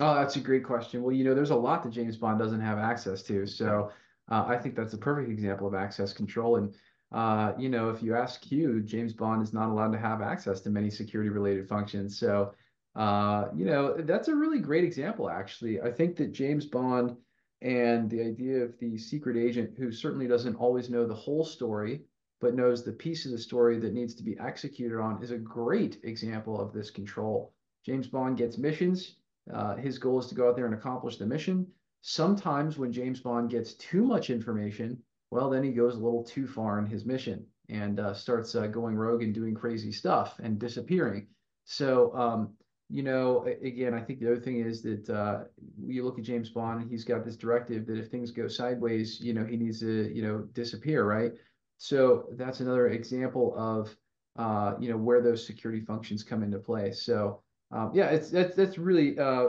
Oh, 0.00 0.14
that's 0.14 0.36
a 0.36 0.40
great 0.40 0.64
question. 0.64 1.02
Well, 1.02 1.14
you 1.14 1.24
know, 1.24 1.34
there's 1.34 1.50
a 1.50 1.56
lot 1.56 1.82
that 1.82 1.92
James 1.92 2.16
Bond 2.16 2.38
doesn't 2.38 2.60
have 2.60 2.78
access 2.78 3.22
to, 3.24 3.46
so 3.46 3.90
uh, 4.30 4.44
I 4.46 4.56
think 4.56 4.74
that's 4.74 4.94
a 4.94 4.98
perfect 4.98 5.30
example 5.30 5.66
of 5.66 5.74
access 5.74 6.12
control. 6.12 6.56
And 6.56 6.74
uh, 7.12 7.52
you 7.56 7.68
know, 7.68 7.90
if 7.90 8.02
you 8.02 8.16
ask 8.16 8.40
Q, 8.40 8.80
James 8.80 9.12
Bond 9.12 9.42
is 9.42 9.52
not 9.52 9.68
allowed 9.68 9.92
to 9.92 9.98
have 9.98 10.20
access 10.20 10.60
to 10.62 10.70
many 10.70 10.90
security-related 10.90 11.68
functions. 11.68 12.18
So, 12.18 12.54
uh, 12.96 13.46
you 13.54 13.66
know, 13.66 13.94
that's 13.98 14.26
a 14.26 14.34
really 14.34 14.58
great 14.58 14.82
example. 14.82 15.30
Actually, 15.30 15.80
I 15.80 15.92
think 15.92 16.16
that 16.16 16.32
James 16.32 16.66
Bond 16.66 17.16
and 17.62 18.10
the 18.10 18.20
idea 18.20 18.62
of 18.62 18.78
the 18.78 18.98
secret 18.98 19.36
agent 19.36 19.76
who 19.78 19.90
certainly 19.90 20.26
doesn't 20.26 20.56
always 20.56 20.90
know 20.90 21.06
the 21.06 21.14
whole 21.14 21.44
story, 21.44 22.02
but 22.40 22.54
knows 22.54 22.84
the 22.84 22.92
piece 22.92 23.24
of 23.24 23.32
the 23.32 23.38
story 23.38 23.78
that 23.78 23.94
needs 23.94 24.14
to 24.14 24.22
be 24.22 24.38
executed 24.38 24.98
on 25.00 25.22
is 25.22 25.30
a 25.30 25.38
great 25.38 25.98
example 26.02 26.60
of 26.60 26.72
this 26.72 26.90
control. 26.90 27.54
James 27.84 28.06
Bond 28.06 28.36
gets 28.36 28.58
missions. 28.58 29.16
Uh, 29.52 29.76
his 29.76 29.98
goal 29.98 30.18
is 30.18 30.26
to 30.26 30.34
go 30.34 30.48
out 30.48 30.56
there 30.56 30.66
and 30.66 30.74
accomplish 30.74 31.16
the 31.16 31.26
mission. 31.26 31.66
Sometimes 32.02 32.76
when 32.76 32.92
James 32.92 33.20
Bond 33.20 33.50
gets 33.50 33.74
too 33.74 34.04
much 34.04 34.30
information, 34.30 35.02
well, 35.30 35.48
then 35.48 35.62
he 35.62 35.72
goes 35.72 35.94
a 35.94 36.00
little 36.00 36.22
too 36.22 36.46
far 36.46 36.78
in 36.78 36.86
his 36.86 37.04
mission 37.06 37.46
and 37.68 37.98
uh, 37.98 38.14
starts 38.14 38.54
uh, 38.54 38.66
going 38.66 38.94
rogue 38.94 39.22
and 39.22 39.34
doing 39.34 39.54
crazy 39.54 39.90
stuff 39.90 40.38
and 40.42 40.58
disappearing. 40.58 41.26
So 41.64 42.14
um, 42.14 42.54
you 42.94 43.02
know, 43.02 43.44
again, 43.60 43.92
I 43.92 44.00
think 44.00 44.20
the 44.20 44.30
other 44.30 44.40
thing 44.40 44.60
is 44.60 44.80
that 44.82 45.10
uh, 45.10 45.40
you 45.84 46.04
look 46.04 46.16
at 46.16 46.24
James 46.24 46.50
Bond 46.50 46.80
and 46.80 46.88
he's 46.88 47.02
got 47.02 47.24
this 47.24 47.34
directive 47.34 47.86
that 47.86 47.98
if 47.98 48.08
things 48.08 48.30
go 48.30 48.46
sideways, 48.46 49.20
you 49.20 49.34
know, 49.34 49.44
he 49.44 49.56
needs 49.56 49.80
to, 49.80 50.14
you 50.14 50.22
know, 50.22 50.42
disappear, 50.52 51.04
right? 51.04 51.32
So 51.76 52.26
that's 52.34 52.60
another 52.60 52.90
example 52.90 53.52
of, 53.58 53.96
uh, 54.38 54.76
you 54.78 54.90
know, 54.90 54.96
where 54.96 55.20
those 55.20 55.44
security 55.44 55.84
functions 55.84 56.22
come 56.22 56.44
into 56.44 56.60
play. 56.60 56.92
So 56.92 57.42
um, 57.72 57.90
yeah, 57.94 58.10
it's 58.10 58.30
that's 58.30 58.54
that's 58.54 58.78
really, 58.78 59.18
uh, 59.18 59.48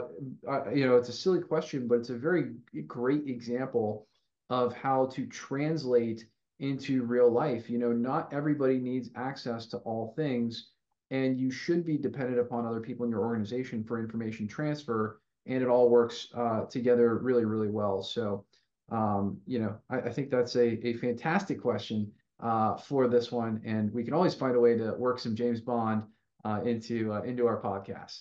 uh, 0.50 0.70
you 0.74 0.84
know, 0.84 0.96
it's 0.96 1.08
a 1.08 1.12
silly 1.12 1.40
question, 1.40 1.86
but 1.86 2.00
it's 2.00 2.10
a 2.10 2.18
very 2.18 2.50
great 2.88 3.28
example 3.28 4.08
of 4.50 4.74
how 4.74 5.06
to 5.14 5.24
translate 5.24 6.26
into 6.58 7.04
real 7.04 7.30
life. 7.30 7.70
You 7.70 7.78
know, 7.78 7.92
not 7.92 8.32
everybody 8.32 8.80
needs 8.80 9.10
access 9.14 9.66
to 9.66 9.76
all 9.78 10.14
things 10.16 10.70
and 11.10 11.38
you 11.38 11.50
should 11.50 11.84
be 11.84 11.96
dependent 11.96 12.38
upon 12.40 12.66
other 12.66 12.80
people 12.80 13.04
in 13.04 13.10
your 13.10 13.20
organization 13.20 13.84
for 13.84 13.98
information 13.98 14.48
transfer 14.48 15.20
and 15.46 15.62
it 15.62 15.68
all 15.68 15.88
works 15.88 16.28
uh, 16.34 16.64
together 16.64 17.18
really 17.18 17.44
really 17.44 17.68
well. 17.68 18.02
So 18.02 18.44
um, 18.90 19.38
you 19.46 19.58
know 19.58 19.76
I, 19.90 20.00
I, 20.00 20.12
think 20.12 20.30
that's 20.30 20.56
a, 20.56 20.86
a 20.86 20.94
fantastic 20.94 21.60
question 21.60 22.10
uh, 22.40 22.76
for 22.76 23.08
this 23.08 23.32
one 23.32 23.60
and 23.64 23.92
we 23.92 24.04
can 24.04 24.14
always 24.14 24.34
find 24.34 24.54
a 24.54 24.60
way 24.60 24.76
to 24.76 24.92
work 24.94 25.18
some 25.18 25.34
james 25.34 25.60
bond 25.60 26.04
uh, 26.44 26.60
into 26.64 27.12
uh, 27.12 27.22
into 27.22 27.46
our 27.46 27.60
podcast. 27.60 28.20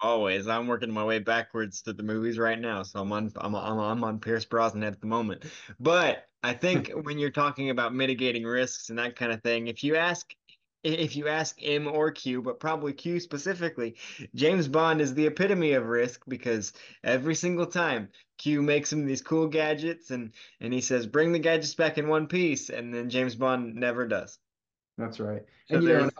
Always. 0.00 0.46
I'm 0.46 0.68
working 0.68 0.92
my 0.92 1.04
way 1.04 1.18
backwards 1.18 1.82
to 1.82 1.92
the 1.92 2.02
movies 2.02 2.38
right 2.38 2.58
now 2.58 2.82
so 2.82 3.00
i'm 3.00 3.12
on 3.12 3.32
i'm, 3.36 3.54
I'm, 3.54 3.78
I'm 3.78 4.04
on 4.04 4.18
pierce 4.18 4.44
brosnan 4.44 4.84
at 4.84 5.00
the 5.00 5.06
moment. 5.06 5.44
But 5.80 6.26
i 6.42 6.52
think 6.52 6.90
when 7.02 7.18
you're 7.18 7.30
talking 7.30 7.70
about 7.70 7.94
mitigating 7.94 8.44
risks 8.44 8.90
and 8.90 8.98
that 8.98 9.16
kind 9.16 9.32
of 9.32 9.42
thing 9.42 9.68
if 9.68 9.82
you 9.82 9.96
ask 9.96 10.34
if 10.84 11.16
you 11.16 11.28
ask 11.28 11.58
M 11.62 11.86
or 11.86 12.10
Q, 12.10 12.42
but 12.42 12.60
probably 12.60 12.92
Q 12.92 13.20
specifically, 13.20 13.96
James 14.34 14.68
Bond 14.68 15.00
is 15.00 15.14
the 15.14 15.26
epitome 15.26 15.72
of 15.72 15.86
risk 15.86 16.22
because 16.28 16.72
every 17.02 17.34
single 17.34 17.66
time 17.66 18.08
Q 18.38 18.62
makes 18.62 18.92
him 18.92 19.06
these 19.06 19.22
cool 19.22 19.48
gadgets 19.48 20.10
and 20.10 20.32
and 20.60 20.72
he 20.72 20.80
says 20.80 21.06
bring 21.06 21.32
the 21.32 21.38
gadgets 21.38 21.74
back 21.74 21.98
in 21.98 22.08
one 22.08 22.26
piece, 22.26 22.70
and 22.70 22.94
then 22.94 23.10
James 23.10 23.34
Bond 23.34 23.74
never 23.74 24.06
does. 24.06 24.38
That's 24.96 25.20
right. 25.20 25.42
So 25.68 25.76
and 25.76 25.84
you 25.84 26.10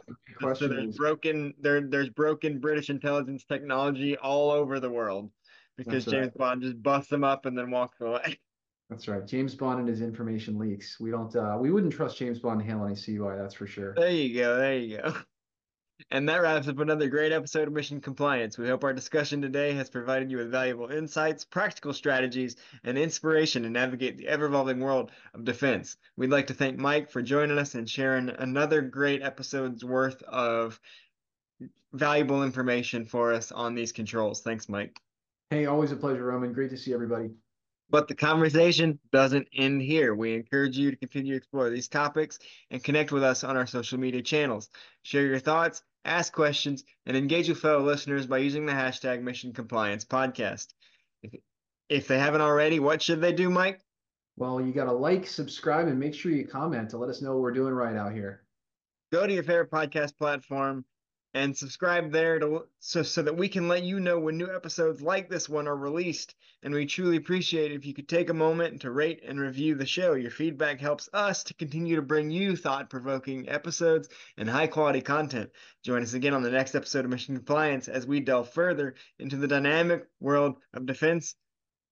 know, 0.41 0.55
so 0.55 0.69
there's 0.69 0.97
broken 0.97 1.55
there 1.61 1.81
there's 1.81 2.11
broken 2.11 2.59
British 2.61 2.91
intelligence 2.91 3.45
technology 3.45 4.17
all 4.17 4.51
over 4.51 4.79
the 4.81 4.91
world 4.91 5.31
because 5.77 6.05
James 6.05 6.27
right. 6.27 6.39
Bond 6.39 6.63
just 6.63 6.83
busts 6.83 7.11
them 7.11 7.25
up 7.25 7.47
and 7.47 7.57
then 7.57 7.71
walks 7.71 8.01
away. 8.01 8.39
That's 8.91 9.07
right. 9.07 9.27
James 9.27 9.55
Bond 9.55 9.81
and 9.81 9.89
his 9.89 10.01
information 10.01 10.59
leaks. 10.59 10.99
We 10.99 11.11
don't 11.11 11.35
uh 11.37 11.59
we 11.61 11.71
wouldn't 11.71 11.93
trust 11.93 12.19
James 12.19 12.39
Bond 12.39 12.61
to 12.61 12.67
handle 12.67 12.87
any 12.87 12.97
CUI, 12.97 13.37
that's 13.37 13.55
for 13.55 13.67
sure. 13.67 13.95
There 13.95 14.11
you 14.11 14.35
go. 14.35 14.57
There 14.57 14.79
you 14.79 14.99
go. 14.99 15.15
And 16.13 16.29
that 16.29 16.41
wraps 16.41 16.69
up 16.69 16.79
another 16.79 17.09
great 17.09 17.33
episode 17.33 17.67
of 17.67 17.75
Mission 17.75 18.01
Compliance. 18.01 18.57
We 18.57 18.69
hope 18.69 18.85
our 18.85 18.93
discussion 18.93 19.43
today 19.43 19.73
has 19.73 19.91
provided 19.91 20.31
you 20.31 20.37
with 20.37 20.51
valuable 20.51 20.89
insights, 20.89 21.45
practical 21.45 21.93
strategies, 21.93 22.55
and 22.85 22.97
inspiration 22.97 23.65
to 23.65 23.69
navigate 23.69 24.17
the 24.17 24.29
ever 24.29 24.47
evolving 24.47 24.79
world 24.79 25.11
of 25.35 25.45
defense. 25.45 25.97
We'd 26.17 26.31
like 26.31 26.47
to 26.47 26.55
thank 26.55 26.79
Mike 26.79 27.11
for 27.11 27.21
joining 27.21 27.59
us 27.59 27.75
and 27.75 27.91
sharing 27.91 28.31
another 28.31 28.81
great 28.81 29.23
episode's 29.23 29.85
worth 29.85 30.23
of 30.23 30.81
valuable 31.93 32.45
information 32.45 33.05
for 33.05 33.33
us 33.33 33.51
on 33.51 33.75
these 33.75 33.91
controls. 33.91 34.41
Thanks, 34.41 34.69
Mike. 34.69 35.01
Hey, 35.51 35.67
always 35.67 35.91
a 35.91 35.97
pleasure, 35.97 36.25
Roman. 36.25 36.53
Great 36.53 36.71
to 36.71 36.77
see 36.77 36.95
everybody. 36.95 37.31
But 37.91 38.09
the 38.09 38.15
conversation 38.15 38.99
doesn't 39.13 39.49
end 39.55 39.81
here. 39.81 40.15
We 40.15 40.35
encourage 40.35 40.77
you 40.77 40.91
to 40.91 40.97
continue 40.97 41.33
to 41.33 41.39
explore 41.39 41.71
these 41.71 41.89
topics 41.89 42.39
and 42.71 42.85
connect 42.85 43.13
with 43.13 43.23
us 43.23 43.45
on 43.45 43.57
our 43.57 43.67
social 43.67 43.99
media 43.99 44.21
channels. 44.21 44.69
Share 45.03 45.25
your 45.25 45.39
thoughts, 45.39 45.83
ask 46.05 46.33
questions, 46.33 46.85
and 47.07 47.17
engage 47.17 47.49
with 47.49 47.61
fellow 47.61 47.83
listeners 47.83 48.27
by 48.27 48.39
using 48.39 48.67
the 48.67 48.73
hashtag 48.73 49.23
Mission 49.23 49.55
Compliance 49.55 50.05
Podcast. 50.05 50.69
If, 51.23 51.33
if 51.89 52.09
they 52.09 52.19
haven't 52.19 52.43
already, 52.43 52.79
what 52.79 53.01
should 53.01 53.23
they 53.23 53.33
do, 53.33 53.49
Mike? 53.49 53.81
Well, 54.37 54.61
you 54.61 54.73
got 54.73 54.85
to 54.85 54.93
like, 54.93 55.27
subscribe, 55.27 55.89
and 55.89 55.99
make 55.99 56.15
sure 56.15 56.31
you 56.31 56.47
comment 56.47 56.91
to 56.91 56.99
let 56.99 57.11
us 57.11 57.23
know 57.23 57.33
what 57.33 57.41
we're 57.41 57.53
doing 57.53 57.73
right 57.73 57.97
out 57.97 58.13
here. 58.13 58.45
Go 59.11 59.27
to 59.27 59.33
your 59.33 59.43
favorite 59.43 59.71
podcast 59.71 60.17
platform 60.19 60.85
and 61.35 61.57
subscribe 61.57 62.11
there 62.11 62.39
to 62.39 62.65
so 62.81 63.03
so 63.03 63.23
that 63.23 63.37
we 63.37 63.49
can 63.49 63.69
let 63.69 63.83
you 63.83 64.01
know 64.01 64.19
when 64.19 64.39
new 64.39 64.53
episodes 64.55 65.03
like 65.03 65.29
this 65.29 65.49
one 65.49 65.69
are 65.69 65.77
released. 65.77 66.35
And 66.63 66.75
we 66.75 66.87
truly 66.87 67.17
appreciate 67.17 67.71
if 67.71 67.87
you 67.87 67.95
could 67.95 68.09
take 68.09 68.31
a 68.31 68.35
moment 68.35 68.81
to 68.81 68.91
rate 68.91 69.23
and 69.27 69.39
review 69.39 69.75
the 69.75 69.87
show. 69.87 70.15
Your 70.15 70.31
feedback 70.31 70.81
helps 70.81 71.09
us 71.13 71.45
to 71.45 71.55
continue 71.55 71.97
to 71.97 72.03
bring 72.03 72.31
you 72.31 72.57
thought-provoking 72.57 73.49
episodes 73.49 74.09
and 74.37 74.51
high-quality 74.51 75.03
content. 75.03 75.51
Join 75.85 76.03
us 76.03 76.15
again 76.15 76.35
on 76.35 76.43
the 76.43 76.51
next 76.51 76.75
episode 76.75 77.05
of 77.05 77.11
Mission 77.11 77.37
Compliance 77.37 77.87
as 77.87 78.07
we 78.07 78.21
delve 78.21 78.51
further 78.53 78.97
into 79.19 79.37
the 79.37 79.47
dynamic 79.47 80.07
world 80.19 80.57
of 80.75 80.87
defense, 80.87 81.37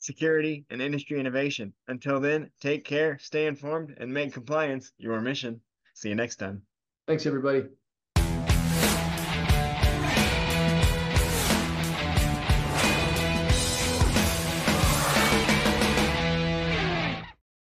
security, 0.00 0.64
and 0.71 0.83
industry 0.83 1.21
innovation. 1.21 1.73
Until 1.87 2.19
then, 2.19 2.50
take 2.61 2.85
care, 2.85 3.19
stay 3.21 3.47
informed, 3.47 3.95
and 3.99 4.12
make 4.12 4.33
compliance 4.33 4.93
your 4.99 5.21
mission. 5.21 5.61
See 5.95 6.09
you 6.09 6.16
next 6.16 6.37
time. 6.37 6.62
Thanks, 7.07 7.25
everybody. 7.25 7.66